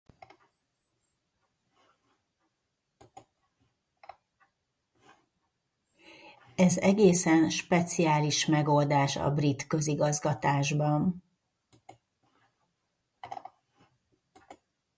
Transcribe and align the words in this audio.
Ez 6.55 6.77
egészen 6.77 7.49
speciális 7.49 8.45
megoldás 8.45 9.15
a 9.15 9.33
brit 9.33 9.67
közigazgatásban. 9.67 11.23